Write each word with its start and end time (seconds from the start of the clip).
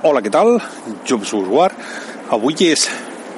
Hola, 0.00 0.22
què 0.24 0.30
tal? 0.32 0.54
Jobs 1.04 1.28
Busguard. 1.36 1.76
Avui 2.32 2.54
és 2.64 2.86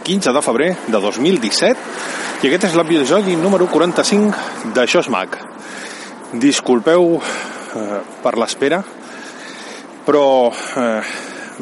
15 0.06 0.30
de 0.30 0.42
febrer 0.46 0.68
de 0.86 0.98
2017 1.02 2.44
i 2.44 2.46
aquest 2.46 2.68
és 2.68 2.76
l'episodi 2.78 3.34
número 3.34 3.66
45 3.66 4.70
d'Això 4.76 5.02
és 5.02 5.08
Mac. 5.10 5.34
Disculpeu 6.38 7.16
eh, 7.18 7.98
per 8.22 8.34
l'espera, 8.38 8.78
però 10.06 10.24
eh, 10.54 11.02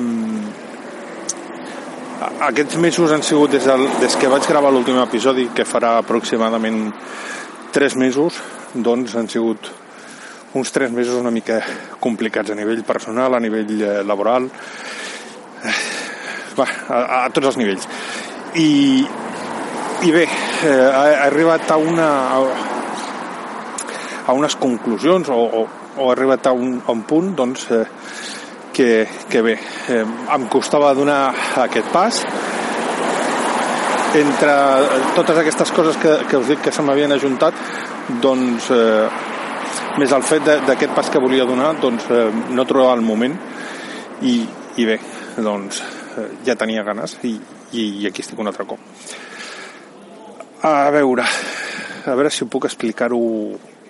mm, 0.05 0.45
aquests 2.51 2.77
mesos 2.85 3.17
han 3.17 3.25
sigut 3.25 3.57
des, 3.57 3.64
del, 3.73 3.89
des 4.05 4.21
que 4.21 4.29
vaig 4.29 4.45
gravar 4.53 4.69
l'últim 4.75 5.01
episodi, 5.01 5.48
que 5.57 5.64
farà 5.64 5.96
aproximadament 6.03 6.91
3 7.73 7.96
mesos, 8.05 8.37
doncs 8.77 9.17
han 9.17 9.32
sigut 9.32 9.73
uns 10.55 10.73
3 10.73 10.91
mesos 10.91 11.14
una 11.21 11.30
mica 11.30 11.61
complicats 12.01 12.50
a 12.50 12.59
nivell 12.59 12.82
personal, 12.85 13.35
a 13.35 13.41
nivell 13.41 13.82
eh, 13.82 14.03
laboral, 14.03 14.49
eh, 15.63 15.77
va, 16.58 16.67
a, 16.89 17.00
a 17.25 17.29
tots 17.31 17.53
els 17.53 17.61
nivells. 17.61 17.86
I, 18.58 19.07
i 20.03 20.14
bé, 20.14 20.27
eh, 20.67 20.89
ha 20.91 21.07
arribat 21.29 21.71
a 21.71 21.79
una 21.79 22.08
a, 22.35 22.41
a 24.27 24.35
unes 24.35 24.57
conclusions 24.58 25.31
o, 25.31 25.39
o, 25.39 25.67
o 25.96 26.08
ha 26.08 26.13
arribat 26.17 26.50
a 26.50 26.53
un, 26.57 26.80
a 26.85 26.93
un 26.93 27.05
punt 27.07 27.35
doncs, 27.39 27.71
eh, 27.71 27.85
que, 28.75 29.07
que 29.29 29.43
bé, 29.43 29.58
eh, 29.91 30.05
em 30.35 30.46
costava 30.50 30.94
donar 30.94 31.22
aquest 31.63 31.91
pas 31.94 32.25
entre 34.19 34.55
totes 35.14 35.39
aquestes 35.39 35.70
coses 35.70 35.98
que, 36.03 36.17
que 36.27 36.39
us 36.39 36.48
dic 36.50 36.64
que 36.64 36.72
se 36.75 36.83
m'havien 36.83 37.12
ajuntat 37.14 37.55
doncs 38.22 38.70
eh, 38.75 39.30
més 39.98 40.12
el 40.12 40.22
fet 40.27 40.47
d'aquest 40.67 40.94
pas 40.94 41.11
que 41.11 41.22
volia 41.22 41.47
donar 41.48 41.72
doncs 41.80 42.06
eh, 42.11 42.28
no 42.55 42.67
trobava 42.69 42.94
el 42.98 43.06
moment 43.06 43.34
i, 44.22 44.36
i 44.77 44.86
bé, 44.86 44.98
doncs 45.41 45.80
eh, 46.19 46.28
ja 46.47 46.58
tenia 46.58 46.84
ganes 46.86 47.16
i, 47.27 47.34
i, 47.72 47.88
i 48.02 48.06
aquí 48.11 48.22
estic 48.22 48.38
un 48.38 48.50
altre 48.50 48.68
cop 48.68 48.78
a 50.66 50.91
veure 50.94 51.24
a 51.24 52.14
veure 52.14 52.30
si 52.33 52.46
puc 52.48 52.68
explicar-ho 52.68 53.20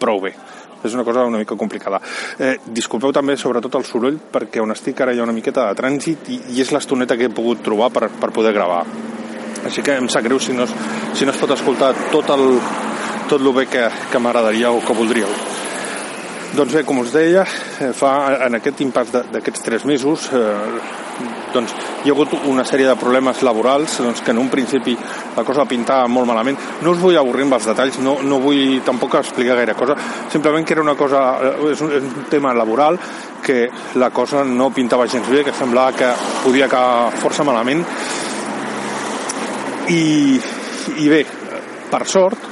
prou 0.01 0.23
bé 0.25 0.35
és 0.83 0.95
una 0.95 1.05
cosa 1.05 1.27
una 1.29 1.37
mica 1.37 1.57
complicada. 1.57 2.01
Eh, 2.39 2.57
disculpeu 2.65 3.13
també 3.13 3.37
sobretot 3.37 3.75
el 3.77 3.85
soroll 3.85 4.17
perquè 4.33 4.63
on 4.63 4.73
estic 4.73 5.03
ara 5.05 5.13
hi 5.13 5.21
ha 5.21 5.27
una 5.27 5.37
miqueta 5.37 5.67
de 5.69 5.77
trànsit 5.77 6.31
i, 6.33 6.41
i 6.55 6.63
és 6.65 6.73
l'estoneta 6.73 7.19
que 7.21 7.29
he 7.29 7.35
pogut 7.37 7.61
trobar 7.65 7.91
per, 7.93 8.09
per 8.09 8.33
poder 8.33 8.55
gravar. 8.57 8.85
Així 9.69 9.85
que 9.85 9.99
em 10.01 10.09
sap 10.09 10.25
greu 10.25 10.41
si 10.41 10.57
no 10.57 10.65
es, 10.65 10.73
si 11.19 11.29
no 11.29 11.35
es 11.35 11.41
pot 11.41 11.53
escoltar 11.53 11.93
tot 12.13 12.33
el, 12.33 12.47
tot 13.29 13.41
el 13.41 13.53
bé 13.53 13.67
que, 13.69 13.91
que 14.11 14.23
m'agradaria 14.23 14.73
o 14.73 14.81
que 14.81 14.97
voldríeu. 14.97 15.29
Doncs 16.51 16.73
bé, 16.75 16.81
com 16.83 16.99
us 16.99 17.13
deia, 17.15 17.45
eh, 17.79 17.93
fa 17.95 18.11
en 18.43 18.57
aquest 18.59 18.81
impàs 18.83 19.13
d'aquests 19.15 19.63
tres 19.63 19.85
mesos 19.87 20.25
eh, 20.35 20.79
doncs, 21.55 21.75
hi 22.03 22.11
ha 22.11 22.15
hagut 22.15 22.33
una 22.51 22.65
sèrie 22.67 22.89
de 22.89 22.97
problemes 22.99 23.43
laborals 23.47 24.01
doncs, 24.03 24.23
que 24.27 24.33
en 24.35 24.41
un 24.43 24.49
principi 24.51 24.97
la 25.37 25.45
cosa 25.47 25.63
pintava 25.71 26.09
molt 26.11 26.27
malament. 26.27 26.59
No 26.83 26.91
us 26.91 26.99
vull 26.99 27.19
avorrir 27.21 27.47
amb 27.47 27.55
els 27.55 27.69
detalls, 27.71 28.01
no, 28.03 28.17
no 28.27 28.41
vull 28.43 28.81
tampoc 28.83 29.15
explicar 29.21 29.61
gaire 29.61 29.77
cosa, 29.79 29.95
simplement 30.33 30.67
que 30.67 30.75
era 30.75 30.83
una 30.83 30.97
cosa, 30.99 31.21
eh, 31.39 31.53
és 31.71 31.85
un, 31.87 31.93
és 32.01 32.09
un 32.09 32.27
tema 32.33 32.55
laboral 32.57 32.99
que 33.47 33.69
la 34.03 34.11
cosa 34.11 34.43
no 34.43 34.73
pintava 34.75 35.07
gens 35.07 35.31
bé, 35.31 35.45
que 35.47 35.55
semblava 35.55 35.95
que 35.95 36.09
podia 36.43 36.67
acabar 36.67 37.13
força 37.21 37.47
malament 37.47 37.85
i, 39.95 40.35
i 40.99 41.07
bé, 41.15 41.23
per 41.95 42.03
sort, 42.11 42.51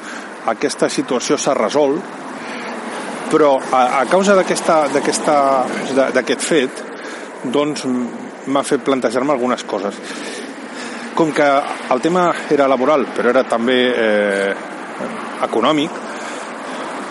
aquesta 0.54 0.86
situació 0.86 1.34
s'ha 1.34 1.58
resolt 1.58 2.17
però 3.32 3.56
a, 3.60 4.00
a 4.00 4.04
causa 4.08 4.36
d'aquest 4.38 6.44
fet 6.44 6.82
doncs 7.52 7.84
m'ha 8.48 8.64
fet 8.64 8.84
plantejar-me 8.84 9.34
algunes 9.34 9.64
coses. 9.68 9.98
Com 11.14 11.32
que 11.34 11.46
el 11.92 12.00
tema 12.00 12.30
era 12.50 12.68
laboral 12.70 13.06
però 13.14 13.32
era 13.34 13.44
també 13.48 13.78
eh, 13.90 14.52
econòmic 15.44 15.90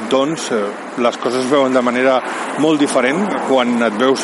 doncs 0.09 0.51
eh, 0.51 0.63
les 1.03 1.17
coses 1.17 1.43
es 1.43 1.51
veuen 1.51 1.73
de 1.73 1.81
manera 1.81 2.19
molt 2.63 2.79
diferent 2.79 3.23
quan 3.47 3.81
et 3.83 3.97
veus 3.97 4.23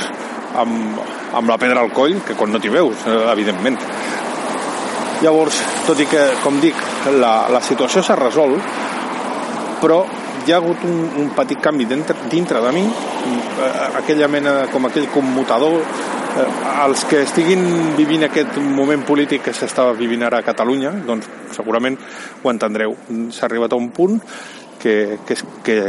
amb, 0.59 0.99
amb 1.33 1.49
la 1.49 1.57
pedra 1.57 1.81
al 1.81 1.91
coll 1.93 2.19
que 2.25 2.37
quan 2.37 2.53
no 2.53 2.61
t'hi 2.61 2.71
veus, 2.73 3.05
eh, 3.07 3.21
evidentment. 3.33 3.79
Llavors, 5.23 5.59
tot 5.87 5.99
i 6.03 6.07
que 6.09 6.23
com 6.43 6.59
dic, 6.61 6.79
la, 7.19 7.33
la 7.51 7.61
situació 7.63 8.03
s'ha 8.03 8.17
resolt 8.19 8.81
però 9.83 10.03
hi 10.45 10.51
ha 10.51 10.57
hagut 10.59 10.83
un, 10.83 10.97
un 11.23 11.29
petit 11.35 11.59
canvi 11.61 11.85
dintre, 11.85 12.15
dintre 12.29 12.61
de 12.61 12.71
mi, 12.75 12.83
eh, 12.83 13.69
aquella 13.99 14.27
mena, 14.27 14.55
com 14.71 14.85
aquell 14.87 15.07
commutador, 15.13 15.79
eh, 15.81 16.47
els 16.85 17.05
que 17.09 17.21
estiguin 17.23 17.95
vivint 17.97 18.27
aquest 18.27 18.57
moment 18.57 19.05
polític 19.07 19.45
que 19.47 19.53
s'estava 19.55 19.93
vivint 19.97 20.25
ara 20.27 20.41
a 20.41 20.45
Catalunya, 20.45 20.91
doncs 21.07 21.29
segurament 21.55 21.97
ho 22.43 22.51
entendreu. 22.51 22.97
S'ha 23.31 23.47
arribat 23.47 23.73
a 23.73 23.79
un 23.79 23.91
punt 23.95 24.19
que, 24.81 25.19
que, 25.25 25.37
es, 25.37 25.45
que 25.63 25.79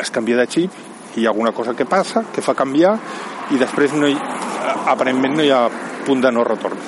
es 0.00 0.10
canvia 0.10 0.40
de 0.40 0.48
xip 0.48 0.80
hi 1.16 1.26
ha 1.26 1.30
alguna 1.30 1.52
cosa 1.52 1.74
que 1.74 1.84
passa, 1.84 2.24
que 2.32 2.42
fa 2.42 2.54
canviar 2.56 2.94
i 3.52 3.58
després 3.60 3.92
no 3.92 4.08
hi, 4.08 4.16
aparentment 4.88 5.36
no 5.36 5.44
hi 5.44 5.50
ha 5.52 5.66
punt 6.06 6.22
de 6.22 6.30
no 6.32 6.44
retorn. 6.46 6.78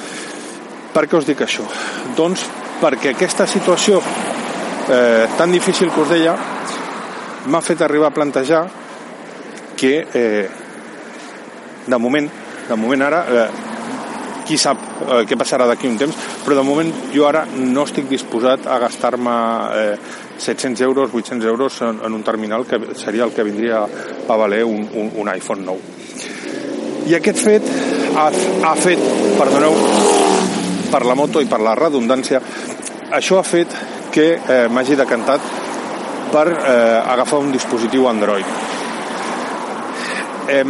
Per 0.94 1.04
què 1.04 1.18
us 1.18 1.26
dic 1.28 1.42
això? 1.44 1.66
Doncs 2.16 2.46
perquè 2.80 3.12
aquesta 3.12 3.46
situació 3.50 4.00
eh, 4.00 5.26
tan 5.36 5.52
difícil 5.52 5.90
que 5.92 6.00
us 6.00 6.12
deia 6.14 6.36
m'ha 7.46 7.60
fet 7.60 7.82
arribar 7.84 8.08
a 8.10 8.16
plantejar 8.16 8.64
que 9.76 10.06
eh, 10.14 10.48
de 11.86 11.98
moment, 11.98 12.28
de 12.68 12.76
moment 12.76 13.02
ara 13.02 13.24
eh, 13.28 13.48
qui 14.44 14.56
sap 14.60 14.80
eh, 15.08 15.22
què 15.28 15.36
passarà 15.40 15.66
d'aquí 15.68 15.88
un 15.88 15.98
temps, 16.00 16.16
però 16.44 16.56
de 16.58 16.64
moment 16.66 16.90
jo 17.14 17.26
ara 17.28 17.44
no 17.56 17.84
estic 17.88 18.08
disposat 18.10 18.68
a 18.68 18.78
gastar-me 18.82 19.34
eh, 19.80 19.96
700 20.38 20.80
euros, 20.84 21.10
800 21.12 21.48
euros 21.48 21.80
en, 21.82 22.00
en 22.04 22.12
un 22.12 22.22
terminal 22.22 22.66
que 22.66 22.80
seria 22.94 23.24
el 23.24 23.32
que 23.32 23.44
vindria 23.44 23.84
a 23.84 24.36
valer 24.36 24.64
un, 24.64 24.88
un, 24.92 25.12
un 25.22 25.32
iPhone 25.32 25.64
nou. 25.64 25.80
I 27.04 27.18
aquest 27.18 27.40
fet 27.44 27.66
ha, 28.16 28.30
ha 28.30 28.74
fet, 28.80 29.00
perdoneu, 29.38 29.76
per 30.92 31.04
la 31.04 31.16
moto 31.18 31.42
i 31.42 31.48
per 31.50 31.60
la 31.64 31.74
redundància, 31.76 32.40
això 33.12 33.40
ha 33.40 33.46
fet 33.46 33.72
que 34.14 34.28
eh, 34.38 34.66
m'hagi 34.70 34.96
decantat 34.96 35.63
per 36.34 36.48
eh, 36.50 37.12
agafar 37.14 37.38
un 37.38 37.52
dispositiu 37.54 38.08
Android. 38.10 38.46
Eh, 40.50 40.64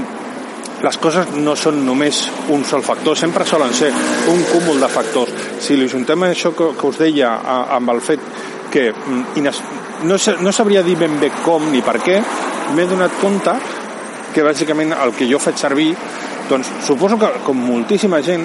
les 0.84 0.98
coses 1.00 1.30
no 1.41 1.54
són 1.56 1.78
només 1.86 2.26
un 2.52 2.66
sol 2.69 2.82
factor, 2.84 3.16
sempre 3.16 3.47
solen 3.48 3.72
ser 3.72 3.88
un 4.28 4.42
cúmul 4.50 4.82
de 4.82 4.91
factors. 4.92 5.47
Si 5.64 5.78
li 5.80 5.88
juntem 5.88 6.26
això 6.28 6.53
que, 6.56 6.74
que 6.76 6.91
us 6.91 7.00
deia 7.00 7.38
a, 7.41 7.56
amb 7.78 7.94
el 7.94 8.03
fet 8.04 8.26
que 8.74 8.91
mm, 8.92 9.38
ines, 9.41 9.62
no, 10.04 10.19
no 10.44 10.53
sabria 10.53 10.84
dir 10.84 10.98
ben 11.00 11.16
bé 11.22 11.32
com 11.47 11.64
ni 11.72 11.80
per 11.86 11.97
què, 12.04 12.20
m'he 12.76 12.86
donat 12.91 13.16
compte 13.22 13.56
que 14.34 14.44
bàsicament 14.44 14.92
el 14.98 15.14
que 15.16 15.30
jo 15.30 15.41
faig 15.41 15.56
servir, 15.56 15.94
doncs 16.50 16.69
suposo 16.84 17.16
que 17.16 17.30
com 17.47 17.64
moltíssima 17.70 18.20
gent, 18.26 18.44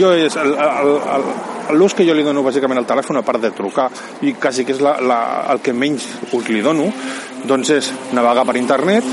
jo 0.00 0.10
és 0.16 0.34
el, 0.40 0.56
el, 0.58 0.94
el, 1.14 1.30
l'ús 1.74 1.94
que 1.94 2.06
jo 2.06 2.14
li 2.16 2.24
dono 2.26 2.42
bàsicament 2.46 2.80
al 2.80 2.86
telèfon, 2.88 3.18
a 3.18 3.24
part 3.26 3.42
de 3.42 3.50
trucar, 3.54 3.88
i 4.22 4.34
quasi 4.40 4.64
que 4.64 4.74
és 4.76 4.82
la, 4.84 4.96
la, 5.00 5.18
el 5.52 5.62
que 5.64 5.74
menys 5.76 6.06
us 6.32 6.48
li 6.48 6.62
dono, 6.64 6.88
doncs 7.48 7.72
és 7.74 7.90
navegar 8.16 8.46
per 8.48 8.56
internet, 8.60 9.06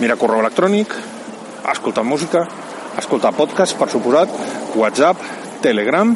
mirar 0.00 0.18
correu 0.20 0.40
electrònic, 0.40 0.94
escoltar 1.70 2.04
música, 2.06 2.44
escoltar 2.98 3.34
podcast, 3.36 3.76
per 3.78 3.90
suposat, 3.92 4.32
WhatsApp, 4.78 5.20
Telegram, 5.60 6.14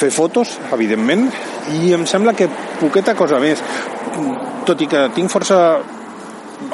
fer 0.00 0.10
fotos, 0.14 0.56
evidentment, 0.72 1.28
i 1.80 1.92
em 1.96 2.06
sembla 2.08 2.34
que 2.36 2.48
poqueta 2.80 3.16
cosa 3.18 3.40
més. 3.42 3.62
Tot 4.66 4.80
i 4.80 4.88
que 4.90 5.08
tinc 5.16 5.32
força 5.32 5.58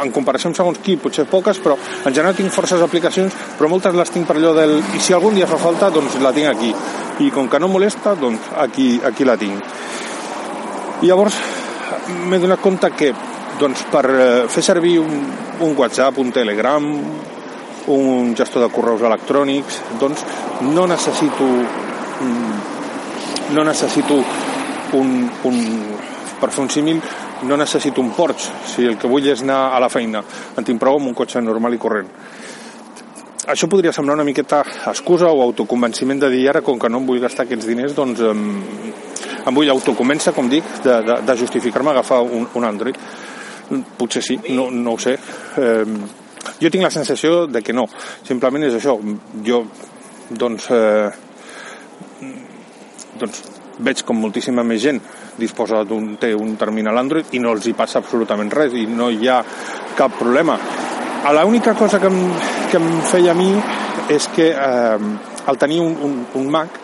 en 0.03 0.13
comparació 0.15 0.51
amb 0.51 0.59
segons 0.59 0.81
qui, 0.83 0.97
potser 1.01 1.27
poques, 1.31 1.61
però 1.63 1.77
en 1.79 2.13
general 2.13 2.37
tinc 2.37 2.53
forces 2.55 2.83
aplicacions, 2.83 3.35
però 3.59 3.71
moltes 3.73 3.95
les 3.97 4.13
tinc 4.13 4.27
per 4.29 4.37
allò 4.39 4.53
del... 4.57 4.79
I 4.97 5.03
si 5.03 5.15
algun 5.17 5.37
dia 5.39 5.49
fa 5.51 5.59
falta, 5.61 5.91
doncs 5.95 6.19
la 6.23 6.35
tinc 6.37 6.51
aquí. 6.51 6.73
I 7.25 7.31
com 7.35 7.49
que 7.49 7.61
no 7.63 7.71
molesta, 7.73 8.15
doncs 8.19 8.51
aquí, 8.63 8.97
aquí 9.05 9.25
la 9.25 9.39
tinc. 9.41 9.73
I 11.03 11.11
llavors 11.11 11.39
m'he 12.27 12.41
donat 12.43 12.63
compte 12.65 12.91
que 12.97 13.13
doncs, 13.61 13.87
per 13.93 14.05
eh, 14.11 14.45
fer 14.53 14.63
servir 14.65 14.99
un, 15.01 15.23
un 15.65 15.77
WhatsApp, 15.77 16.19
un 16.21 16.33
Telegram, 16.33 16.87
un 17.93 18.35
gestor 18.37 18.67
de 18.67 18.73
correus 18.75 19.05
electrònics, 19.07 19.81
doncs 20.01 20.25
no 20.67 20.87
necessito 20.91 21.47
no 23.51 23.63
necessito 23.65 24.17
un, 24.97 25.31
un 25.45 25.59
per 26.41 26.51
fer 26.51 26.65
un 26.65 26.71
símil 26.73 27.01
no 27.43 27.57
necessito 27.57 28.01
un 28.01 28.11
Porsche, 28.17 28.51
si 28.65 28.87
el 28.87 28.97
que 28.99 29.09
vull 29.09 29.27
és 29.29 29.43
anar 29.45 29.75
a 29.77 29.81
la 29.83 29.91
feina, 29.93 30.23
en 30.57 30.65
tinc 30.65 30.81
prou 30.81 30.97
amb 30.97 31.11
un 31.11 31.17
cotxe 31.17 31.43
normal 31.45 31.77
i 31.77 31.81
corrent. 31.81 32.09
Això 33.47 33.69
podria 33.71 33.93
semblar 33.95 34.17
una 34.17 34.27
miqueta 34.27 34.63
excusa 34.91 35.29
o 35.31 35.43
autoconvenciment 35.45 36.25
de 36.25 36.31
dir 36.33 36.49
ara, 36.51 36.63
com 36.67 36.81
que 36.83 36.89
no 36.91 36.99
em 36.99 37.07
vull 37.07 37.21
gastar 37.23 37.45
aquests 37.47 37.69
diners, 37.69 37.95
doncs 37.95 38.23
em, 38.27 38.41
em 39.47 39.55
vull 39.55 39.71
autoconvèncer, 39.71 40.33
com 40.35 40.49
dic, 40.51 40.67
de, 40.83 40.97
de, 41.07 41.21
de 41.29 41.37
justificar-me 41.39 41.93
agafar 41.93 42.23
un, 42.25 42.49
un 42.59 42.67
Android. 42.67 42.99
Potser 43.99 44.23
sí, 44.23 44.39
no, 44.51 44.71
no 44.71 44.97
ho 44.97 44.99
sé. 45.03 45.15
Eh, 45.63 45.85
jo 46.59 46.71
tinc 46.71 46.83
la 46.83 46.91
sensació 46.95 47.45
de 47.47 47.63
que 47.63 47.75
no. 47.75 47.87
Simplement 48.27 48.67
és 48.67 48.75
això. 48.79 48.97
Jo, 49.47 49.63
doncs, 50.31 50.71
eh, 50.75 51.11
doncs 53.21 53.45
veig 53.79 54.03
com 54.07 54.19
moltíssima 54.21 54.65
més 54.65 54.83
gent 54.83 55.01
disposa 55.39 55.83
d'un 55.85 56.15
té 56.21 56.33
un 56.35 56.55
terminal 56.57 56.99
Android 56.99 57.35
i 57.37 57.41
no 57.43 57.53
els 57.57 57.67
hi 57.67 57.75
passa 57.77 58.01
absolutament 58.01 58.53
res 58.53 58.75
i 58.75 58.87
no 58.87 59.11
hi 59.11 59.29
ha 59.29 59.43
cap 59.97 60.17
problema. 60.19 60.59
L'única 61.37 61.75
cosa 61.75 61.99
que 61.99 62.07
em, 62.07 62.21
que 62.71 62.79
em 62.79 62.89
feia 63.11 63.33
a 63.33 63.35
mi 63.35 63.51
és 64.15 64.29
que 64.35 64.53
eh, 64.53 64.99
al 65.47 65.59
tenir 65.59 65.81
un, 65.83 65.97
un, 66.03 66.21
un 66.39 66.51
Mac 66.51 66.79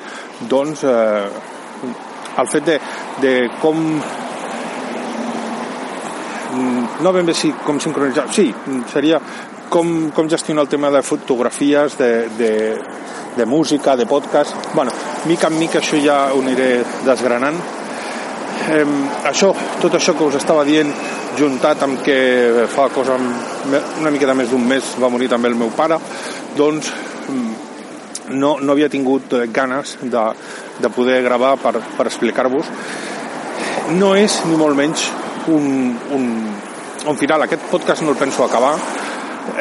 doncs 0.50 0.82
eh, 0.84 1.28
el 2.38 2.48
fet 2.50 2.66
de, 2.66 2.78
de 3.22 3.32
com 3.60 3.78
no 7.02 7.12
ben 7.12 7.26
bé 7.26 7.34
sí, 7.34 7.52
com 7.64 7.78
sincronitzar 7.80 8.26
sí, 8.32 8.50
seria 8.92 9.20
com, 9.72 10.10
com 10.12 10.28
gestionar 10.28 10.66
el 10.66 10.68
tema 10.68 10.90
de 10.92 11.00
fotografies 11.02 11.96
de, 11.96 12.28
de, 12.36 12.52
de 13.36 13.46
música, 13.46 13.96
de 13.96 14.04
podcast? 14.04 14.52
Bueno, 14.74 14.92
mica 15.24 15.48
en 15.48 15.56
mica 15.58 15.80
això 15.80 15.96
ja 15.96 16.18
ho 16.34 16.42
aniré 16.44 16.82
desgranant. 17.06 17.56
Eh, 18.68 18.84
això, 19.30 19.48
tot 19.80 19.96
això 19.96 20.12
que 20.18 20.28
us 20.28 20.36
estava 20.36 20.66
dient 20.68 20.92
juntat 21.38 21.82
amb 21.86 22.02
que 22.04 22.66
fa 22.68 22.90
cosa 22.92 23.16
una 23.16 24.12
mica 24.12 24.28
de 24.28 24.36
més 24.36 24.52
d'un 24.52 24.66
mes 24.68 24.92
va 25.00 25.08
morir 25.08 25.30
també 25.32 25.48
el 25.48 25.56
meu 25.56 25.70
pare 25.72 25.96
doncs 26.58 26.90
no, 28.28 28.58
no 28.60 28.74
havia 28.74 28.90
tingut 28.92 29.32
ganes 29.56 29.96
de, 30.02 30.24
de 30.84 30.90
poder 30.92 31.22
gravar 31.24 31.56
per, 31.56 31.78
per 31.96 32.06
explicar-vos. 32.10 32.68
No 33.96 34.12
és 34.20 34.42
ni 34.44 34.60
molt 34.60 34.76
menys 34.76 35.08
un, 35.48 35.96
un, 36.12 36.28
un 37.08 37.18
final. 37.18 37.48
Aquest 37.48 37.64
podcast 37.72 38.04
no 38.04 38.12
el 38.12 38.20
penso 38.20 38.44
acabar 38.44 38.76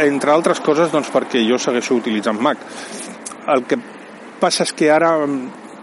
entre 0.04 0.34
altres 0.34 0.62
coses 0.64 0.92
doncs 0.92 1.12
perquè 1.14 1.44
jo 1.48 1.60
segueixo 1.62 1.98
utilitzant 1.98 2.40
Mac. 2.42 2.62
El 3.52 3.66
que 3.68 3.80
passa 4.42 4.66
és 4.66 4.74
que 4.78 4.92
ara 4.92 5.14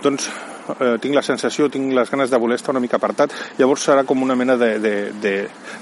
doncs 0.02 0.28
eh, 0.76 0.96
tinc 1.02 1.16
la 1.16 1.24
sensació, 1.26 1.68
tinc 1.72 1.92
les 1.94 2.10
ganes 2.10 2.30
de 2.30 2.40
voler 2.40 2.58
estar 2.58 2.74
una 2.74 2.82
mica 2.82 2.98
apartat, 2.98 3.34
llavors 3.58 3.86
serà 3.88 4.04
com 4.06 4.22
una 4.22 4.36
mena 4.38 4.56
de, 4.60 4.70
de, 4.82 4.94
de, 5.22 5.34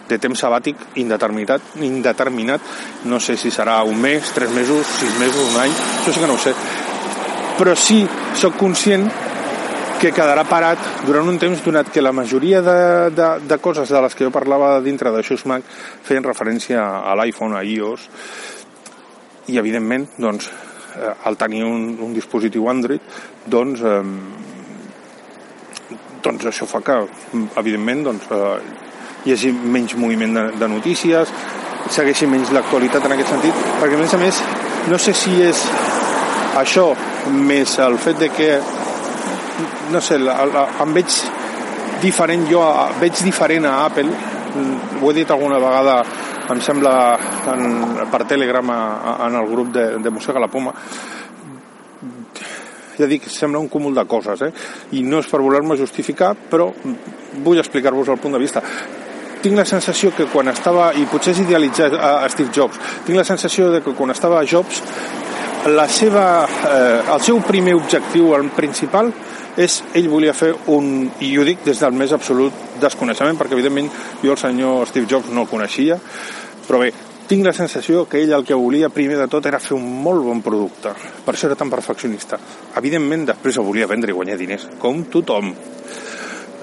de 0.08 0.18
temps 0.22 0.44
sabàtic 0.46 0.98
indeterminat, 1.02 1.76
indeterminat, 1.84 2.74
no 3.04 3.20
sé 3.20 3.36
si 3.40 3.52
serà 3.54 3.82
un 3.84 4.00
mes, 4.00 4.32
tres 4.36 4.52
mesos, 4.54 4.86
sis 5.00 5.18
mesos, 5.20 5.52
un 5.52 5.62
any, 5.66 5.78
això 6.00 6.14
sí 6.14 6.22
que 6.22 6.30
no 6.30 6.38
ho 6.38 6.42
sé, 6.42 6.54
però 7.56 7.76
sí 7.76 8.02
sóc 8.36 8.58
conscient 8.60 9.08
que 10.00 10.12
quedarà 10.12 10.44
parat 10.44 10.78
durant 11.06 11.28
un 11.28 11.38
temps 11.40 11.62
donat 11.64 11.88
que 11.92 12.02
la 12.02 12.12
majoria 12.12 12.60
de, 12.62 13.10
de, 13.16 13.28
de 13.48 13.58
coses 13.64 13.88
de 13.88 14.00
les 14.04 14.14
que 14.14 14.26
jo 14.26 14.32
parlava 14.34 14.80
dintre 14.84 15.12
de 15.12 15.22
Mac 15.46 15.62
feien 16.04 16.24
referència 16.24 16.82
a 17.00 17.14
l'iPhone, 17.16 17.56
a 17.56 17.62
iOS 17.64 18.08
i 19.48 19.58
evidentment 19.58 20.06
doncs, 20.18 20.50
eh, 20.98 21.14
al 21.24 21.36
tenir 21.36 21.64
un, 21.64 21.96
un 22.00 22.12
dispositiu 22.12 22.68
Android 22.68 23.00
doncs, 23.46 23.80
eh, 23.80 24.02
doncs 26.22 26.44
això 26.44 26.66
fa 26.66 26.80
que 26.84 26.98
evidentment 27.56 28.04
doncs, 28.10 28.30
eh, 28.30 28.58
hi 29.24 29.32
hagi 29.32 29.52
menys 29.52 29.96
moviment 29.96 30.34
de, 30.36 30.46
de 30.60 30.68
notícies 30.68 31.32
segueixi 31.88 32.26
menys 32.26 32.52
l'actualitat 32.52 33.04
en 33.06 33.16
aquest 33.16 33.32
sentit 33.32 33.66
perquè 33.80 33.96
a 33.96 34.02
més 34.02 34.14
a 34.14 34.20
més 34.20 34.42
no 34.90 34.98
sé 34.98 35.14
si 35.16 35.40
és 35.42 35.62
això 36.56 36.90
més 37.32 37.78
el 37.82 37.96
fet 38.02 38.18
de 38.20 38.28
que 38.34 38.50
no 39.92 40.00
sé, 40.00 40.18
la, 40.18 40.38
la, 40.46 40.66
em 40.82 40.94
veig 40.96 41.18
diferent 42.02 42.46
jo, 42.50 42.62
veig 43.00 43.24
diferent 43.24 43.66
a 43.68 43.76
Apple. 43.86 44.08
Ho 45.02 45.10
he 45.10 45.14
dit 45.16 45.30
alguna 45.30 45.60
vegada 45.60 46.00
em 46.52 46.60
sembla 46.62 46.94
en, 47.52 47.62
per 48.10 48.24
Telegram 48.28 48.70
a, 48.70 48.80
en 49.26 49.38
el 49.40 49.48
grup 49.50 49.72
de, 49.74 49.86
de 50.02 50.10
Mossega 50.10 50.42
la 50.42 50.50
Poma. 50.50 50.74
Ja 52.96 53.08
dic, 53.10 53.26
sembla 53.28 53.60
un 53.60 53.68
cúmul 53.68 53.94
de 53.96 54.06
coses 54.08 54.46
eh? 54.46 54.52
i 54.96 55.02
no 55.04 55.18
és 55.20 55.26
per 55.28 55.42
voler-me 55.44 55.76
justificar 55.76 56.30
però 56.48 56.70
vull 57.44 57.60
explicar-vos 57.60 58.08
el 58.08 58.22
punt 58.22 58.38
de 58.38 58.40
vista. 58.40 58.62
Tinc 59.42 59.58
la 59.58 59.66
sensació 59.68 60.14
que 60.16 60.24
quan 60.32 60.48
estava, 60.48 60.88
i 60.96 61.04
potser 61.10 61.34
és 61.34 61.42
idealitzar 61.44 61.90
a 61.92 62.28
Steve 62.32 62.54
Jobs, 62.54 62.78
tinc 63.04 63.18
la 63.18 63.26
sensació 63.28 63.68
de 63.74 63.82
que 63.84 63.92
quan 63.94 64.14
estava 64.14 64.40
a 64.40 64.46
Jobs 64.48 64.80
la 65.66 65.84
seva, 65.90 66.46
eh, 66.46 67.02
el 67.12 67.20
seu 67.20 67.40
primer 67.44 67.74
objectiu, 67.74 68.32
el 68.36 68.48
principal, 68.54 69.12
és 69.56 69.80
ell 69.96 70.08
volia 70.12 70.34
fer 70.36 70.52
un, 70.72 71.08
i 71.24 71.32
ho 71.38 71.44
dic 71.46 71.64
des 71.64 71.80
del 71.80 71.96
més 71.96 72.12
absolut 72.12 72.78
desconeixement, 72.80 73.38
perquè 73.40 73.56
evidentment 73.56 73.88
jo 74.22 74.34
el 74.34 74.40
senyor 74.40 74.86
Steve 74.90 75.08
Jobs 75.10 75.32
no 75.32 75.46
el 75.46 75.50
coneixia, 75.50 75.98
però 76.66 76.82
bé, 76.82 76.92
tinc 77.26 77.42
la 77.46 77.54
sensació 77.56 78.04
que 78.06 78.20
ell 78.22 78.34
el 78.36 78.44
que 78.46 78.54
volia 78.54 78.90
primer 78.92 79.16
de 79.18 79.26
tot 79.30 79.46
era 79.48 79.58
fer 79.62 79.74
un 79.74 79.86
molt 80.02 80.22
bon 80.22 80.42
producte. 80.44 80.92
Per 81.24 81.34
això 81.34 81.48
era 81.48 81.58
tan 81.58 81.72
perfeccionista. 81.72 82.38
Evidentment, 82.78 83.24
després 83.32 83.58
ho 83.58 83.64
volia 83.66 83.88
vendre 83.90 84.12
i 84.12 84.14
guanyar 84.14 84.38
diners, 84.38 84.68
com 84.78 85.02
tothom. 85.10 85.50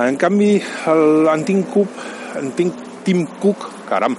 En 0.04 0.18
canvi, 0.18 0.56
el, 0.90 1.28
en 1.34 1.44
Tim 1.46 1.64
Cook, 1.70 2.00
en 2.40 2.54
Tim 3.04 3.26
Cook, 3.42 3.68
caram, 3.90 4.16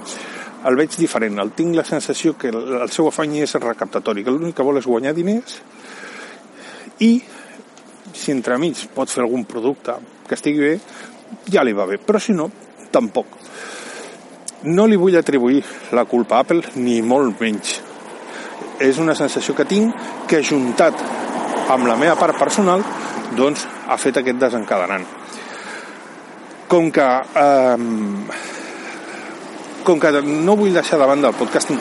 el 0.65 0.77
veig 0.77 0.97
diferent. 0.97 1.39
El 1.41 1.53
tinc 1.57 1.75
la 1.77 1.85
sensació 1.85 2.35
que 2.37 2.51
el, 2.53 2.61
el 2.81 2.93
seu 2.93 3.09
afany 3.09 3.39
és 3.43 3.57
recaptatori, 3.57 4.23
que 4.25 4.33
l'únic 4.33 4.57
que 4.57 4.65
vol 4.65 4.79
és 4.81 4.89
guanyar 4.89 5.15
diners 5.17 5.59
i 7.03 7.11
si 8.15 8.31
entremig 8.31 8.87
pot 8.95 9.11
fer 9.11 9.23
algun 9.25 9.43
producte 9.45 9.97
que 10.27 10.37
estigui 10.37 10.63
bé, 10.63 10.75
ja 11.51 11.63
li 11.63 11.73
va 11.75 11.85
bé. 11.89 11.99
Però 11.99 12.19
si 12.19 12.33
no, 12.33 12.49
tampoc. 12.91 13.27
No 14.65 14.87
li 14.89 14.97
vull 14.97 15.17
atribuir 15.19 15.61
la 15.93 16.05
culpa 16.09 16.39
a 16.39 16.45
Apple, 16.45 16.63
ni 16.81 17.01
molt 17.05 17.41
menys. 17.41 17.75
És 18.81 18.97
una 18.99 19.15
sensació 19.15 19.53
que 19.55 19.67
tinc 19.67 19.93
que 20.29 20.41
juntat 20.43 21.03
amb 21.71 21.87
la 21.87 21.97
meva 21.97 22.15
part 22.19 22.37
personal 22.39 22.83
doncs 23.35 23.65
ha 23.87 23.97
fet 24.01 24.21
aquest 24.21 24.41
desencadenant. 24.41 25.05
Com 26.71 26.89
que 26.91 27.05
eh, 27.43 27.77
com 29.85 30.01
que 30.01 30.11
no 30.25 30.57
vull 30.57 30.73
deixar 30.73 30.97
de 30.99 31.07
banda 31.07 31.29
el 31.29 31.37
podcasting 31.37 31.79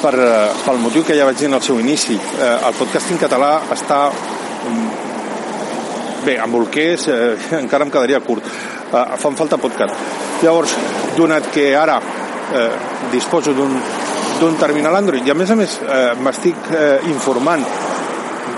per, 0.00 0.14
eh, 0.16 0.52
pel 0.64 0.80
motiu 0.80 1.04
que 1.04 1.16
ja 1.16 1.26
vaig 1.28 1.36
dir 1.38 1.50
en 1.50 1.58
el 1.58 1.62
seu 1.62 1.80
inici, 1.80 2.16
eh, 2.16 2.56
el 2.68 2.74
podcasting 2.80 3.20
català 3.20 3.58
està 3.72 4.08
bé, 6.24 6.38
amb 6.40 6.56
bolquers 6.56 7.08
eh, 7.08 7.36
encara 7.62 7.86
em 7.86 7.92
quedaria 7.92 8.20
curt. 8.24 8.44
Eh, 8.90 9.04
fan 9.20 9.36
falta 9.36 9.60
podcast. 9.60 9.94
Llavors, 10.42 10.74
donat 11.16 11.50
que 11.54 11.70
ara 11.76 12.00
eh, 12.00 12.70
disposo 13.12 13.54
d'un 13.54 13.78
d'un 14.40 14.56
terminal 14.58 14.96
Android 14.98 15.26
i 15.26 15.30
a 15.30 15.34
més 15.38 15.50
a 15.50 15.56
més 15.56 15.76
eh, 15.80 16.14
m'estic 16.18 16.70
eh, 16.74 16.98
informant 17.06 17.62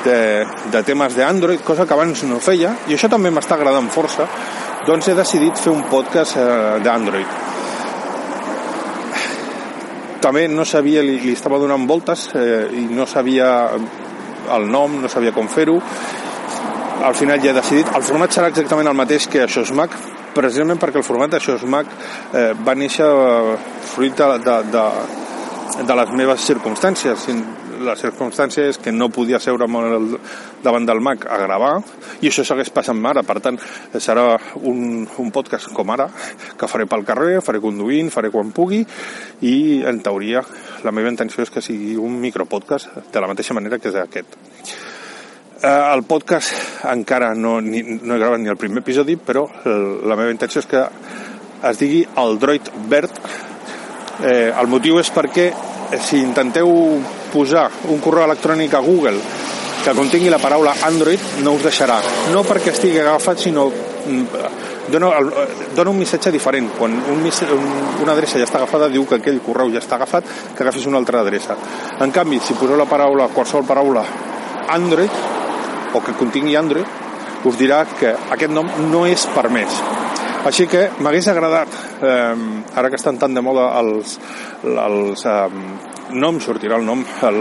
de, 0.06 0.46
de 0.72 0.82
temes 0.86 1.16
d'Android, 1.16 1.60
cosa 1.66 1.84
que 1.86 1.94
abans 1.94 2.22
no 2.24 2.40
feia 2.42 2.72
i 2.88 2.96
això 2.96 3.10
també 3.12 3.30
m'està 3.30 3.58
agradant 3.58 3.90
força 3.92 4.26
doncs 4.86 5.10
he 5.10 5.14
decidit 5.18 5.60
fer 5.60 5.74
un 5.74 5.84
podcast 5.90 6.38
eh, 6.40 6.78
d'Android 6.84 7.28
també 10.24 10.46
no 10.48 10.64
sabia, 10.64 11.04
li, 11.06 11.20
li 11.22 11.34
estava 11.36 11.60
donant 11.60 11.86
voltes 11.86 12.30
eh, 12.34 12.66
i 12.72 12.86
no 12.90 13.06
sabia 13.06 13.50
el 14.56 14.70
nom, 14.70 15.00
no 15.02 15.10
sabia 15.12 15.34
com 15.36 15.48
fer-ho 15.50 15.76
al 17.02 17.14
final 17.14 17.40
ja 17.42 17.50
he 17.50 17.56
decidit. 17.56 17.90
El 17.94 18.04
format 18.06 18.32
serà 18.32 18.50
exactament 18.52 18.88
el 18.88 18.96
mateix 18.96 19.28
que 19.30 19.44
això 19.44 19.64
és 19.66 19.72
Mac 19.76 19.94
precisament 20.36 20.80
perquè 20.80 21.00
el 21.00 21.06
format 21.06 21.32
d'això 21.32 21.56
és 21.56 21.64
Mac 21.68 21.88
eh, 22.34 22.52
va 22.66 22.74
néixer 22.76 23.06
fruit 23.94 24.16
de, 24.16 24.26
de, 24.44 24.56
de, 24.72 24.86
de 25.88 25.96
les 26.00 26.12
meves 26.12 26.44
circumstàncies. 26.48 27.28
La 27.86 27.92
circumstància 28.00 28.64
és 28.70 28.78
que 28.80 28.92
no 28.92 29.10
podia 29.12 29.40
seure 29.42 29.66
el, 29.68 30.06
davant 30.64 30.86
del 30.88 31.00
Mac 31.04 31.26
a 31.28 31.36
gravar 31.42 31.74
i 32.24 32.30
això 32.30 32.44
segueix 32.48 32.70
passant 32.72 33.04
ara, 33.04 33.22
per 33.22 33.36
tant 33.44 33.58
serà 34.00 34.38
un, 34.62 35.04
un 35.04 35.30
podcast 35.32 35.68
com 35.76 35.92
ara 35.92 36.08
que 36.56 36.68
faré 36.72 36.88
pel 36.88 37.04
carrer, 37.04 37.42
faré 37.44 37.60
conduint, 37.60 38.08
faré 38.12 38.32
quan 38.32 38.52
pugui 38.56 38.80
i 39.44 39.56
en 39.84 40.00
teoria 40.00 40.44
la 40.84 40.92
meva 40.96 41.12
intenció 41.12 41.44
és 41.44 41.52
que 41.52 41.64
sigui 41.64 41.96
un 42.00 42.16
micropodcast 42.24 43.12
de 43.12 43.20
la 43.20 43.28
mateixa 43.28 43.56
manera 43.56 43.78
que 43.78 43.92
és 43.92 44.00
aquest. 44.00 44.40
eh, 44.40 44.95
el 45.62 46.02
podcast 46.04 46.84
encara 46.92 47.34
no, 47.34 47.60
ni, 47.64 47.82
no 47.82 48.14
he 48.14 48.18
gravat 48.18 48.42
ni 48.42 48.52
el 48.52 48.58
primer 48.60 48.82
episodi 48.84 49.16
però 49.16 49.46
la 49.64 50.16
meva 50.18 50.32
intenció 50.34 50.60
és 50.60 50.68
que 50.68 50.82
es 51.70 51.80
digui 51.80 52.02
el 52.20 52.38
droid 52.38 52.68
verd 52.90 53.16
eh, 54.20 54.52
el 54.52 54.68
motiu 54.68 55.00
és 55.00 55.10
perquè 55.12 55.46
eh, 55.48 56.00
si 56.00 56.20
intenteu 56.20 56.70
posar 57.32 57.70
un 57.92 58.00
correu 58.04 58.26
electrònic 58.28 58.76
a 58.76 58.84
Google 58.84 59.20
que 59.86 59.94
contingui 59.94 60.30
la 60.32 60.40
paraula 60.42 60.72
Android 60.82 61.20
no 61.44 61.52
us 61.54 61.62
deixarà. 61.62 62.00
No 62.32 62.42
perquè 62.42 62.72
estigui 62.72 62.98
agafat, 62.98 63.38
sinó 63.38 63.68
mm, 63.70 64.24
dona, 64.90 65.12
dona 65.76 65.92
un 65.92 66.00
missatge 66.00 66.32
diferent. 66.34 66.72
Quan 66.74 66.96
un, 67.12 67.22
una 68.02 68.16
adreça 68.16 68.40
ja 68.40 68.48
està 68.48 68.58
agafada, 68.58 68.88
diu 68.90 69.06
que 69.06 69.20
aquell 69.20 69.38
correu 69.46 69.70
ja 69.70 69.78
està 69.78 69.94
agafat, 69.94 70.26
que 70.56 70.64
agafis 70.64 70.88
una 70.90 70.98
altra 70.98 71.22
adreça. 71.22 71.54
En 72.02 72.10
canvi, 72.10 72.40
si 72.42 72.58
poseu 72.58 72.74
la 72.80 72.88
paraula, 72.90 73.28
qualsevol 73.34 73.68
paraula 73.68 74.02
Android, 74.74 75.22
o 75.96 76.04
que 76.04 76.16
contingui 76.20 76.56
Android, 76.56 76.86
us 77.46 77.58
dirà 77.58 77.84
que 77.98 78.12
aquest 78.34 78.52
nom 78.52 78.68
no 78.90 79.06
és 79.08 79.26
permès. 79.34 79.80
Així 80.46 80.68
que 80.70 80.84
m'hagués 81.02 81.26
agradat, 81.32 81.72
eh, 82.06 82.34
ara 82.78 82.90
que 82.90 82.98
estan 83.00 83.18
tan 83.18 83.34
de 83.34 83.42
moda 83.42 83.66
els, 83.80 84.18
els 84.62 85.24
eh, 85.26 85.48
no 86.14 86.28
em 86.30 86.38
sortirà 86.40 86.78
el 86.78 86.86
nom, 86.86 87.02
el, 87.26 87.40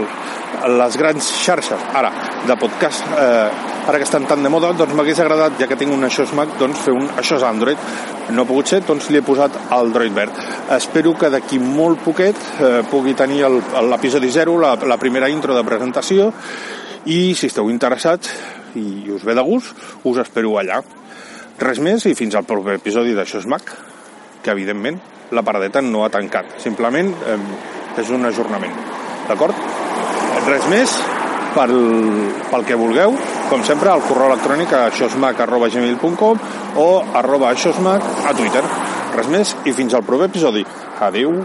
les 0.80 0.96
grans 0.98 1.28
xarxes, 1.44 1.84
ara, 1.94 2.10
de 2.48 2.56
podcast, 2.58 3.06
eh, 3.14 3.50
ara 3.86 4.00
que 4.00 4.08
estan 4.08 4.26
tan 4.26 4.42
de 4.42 4.50
moda, 4.50 4.72
doncs 4.74 4.96
m'hagués 4.98 5.20
agradat, 5.22 5.54
ja 5.60 5.68
que 5.70 5.78
tinc 5.78 5.94
un 5.94 6.02
això 6.08 6.26
Mac, 6.34 6.56
doncs 6.58 6.82
fer 6.82 6.94
un 6.96 7.06
això 7.20 7.38
és 7.38 7.46
Android. 7.46 7.78
No 8.34 8.42
ha 8.42 8.48
pogut 8.48 8.66
ser, 8.66 8.80
doncs 8.82 9.06
li 9.10 9.20
he 9.20 9.22
posat 9.22 9.54
el 9.76 9.92
Droid 9.94 10.14
verd. 10.14 10.40
Espero 10.74 11.12
que 11.14 11.30
d'aquí 11.30 11.60
molt 11.62 12.02
poquet 12.02 12.34
eh, 12.58 12.80
pugui 12.90 13.14
tenir 13.14 13.44
l'episodi 13.46 14.32
0, 14.34 14.58
la, 14.64 14.74
la 14.82 14.98
primera 14.98 15.30
intro 15.30 15.54
de 15.54 15.62
presentació, 15.62 16.32
i 17.06 17.34
si 17.38 17.46
esteu 17.46 17.70
interessats 17.70 18.32
i 18.76 19.08
us 19.14 19.24
ve 19.24 19.34
de 19.38 19.44
gust, 19.46 19.74
us 20.04 20.18
espero 20.22 20.56
allà. 20.60 20.80
Res 21.62 21.78
més 21.80 22.04
i 22.10 22.14
fins 22.18 22.34
al 22.36 22.44
proper 22.44 22.76
episodi 22.76 23.14
d'Això 23.16 23.40
és 23.40 23.46
Mac, 23.48 23.70
que 24.42 24.52
evidentment 24.52 24.98
la 25.32 25.42
paradeta 25.46 25.80
no 25.82 26.04
ha 26.04 26.10
tancat, 26.12 26.58
simplement 26.62 27.08
eh, 27.26 27.38
és 27.98 28.10
un 28.14 28.26
ajornament. 28.28 28.74
D'acord? 29.26 29.56
Res 30.46 30.66
més, 30.70 30.92
pel, 31.56 31.74
pel 32.50 32.66
que 32.68 32.78
vulgueu, 32.78 33.16
com 33.50 33.64
sempre, 33.66 33.90
al 33.90 34.04
correu 34.06 34.30
electrònic 34.30 34.74
a 34.76 34.84
aixosmac.gmail.com 34.90 36.42
o 36.82 36.88
arroba 37.16 37.50
aixosmac 37.50 38.04
a 38.26 38.34
Twitter. 38.36 38.62
Res 39.16 39.30
més 39.32 39.54
i 39.64 39.72
fins 39.74 39.96
al 39.96 40.04
proper 40.06 40.28
episodi. 40.30 40.66
Adeu. 41.00 41.40